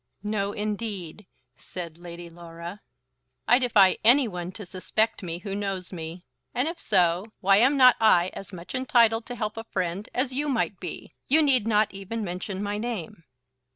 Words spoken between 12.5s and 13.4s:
my name."